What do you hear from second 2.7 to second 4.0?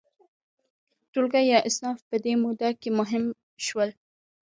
کې مهم شول.